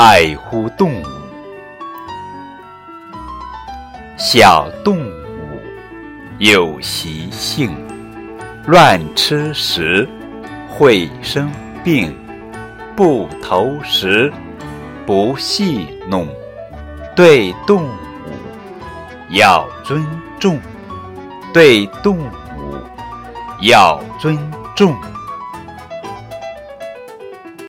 [0.00, 1.04] 爱护动物。
[4.16, 5.60] 小动物
[6.38, 7.76] 有习性
[8.64, 10.08] 乱吃食
[10.68, 11.50] 会生
[11.82, 12.16] 病
[12.94, 14.32] 不投食
[15.04, 16.28] 不戏弄
[17.16, 17.90] 对动物
[19.30, 20.06] 要尊
[20.38, 20.60] 重
[21.52, 22.76] 对动物
[23.62, 24.38] 要尊
[24.76, 24.94] 重。